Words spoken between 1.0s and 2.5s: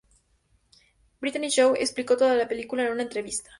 Brittany Snow explicó toda la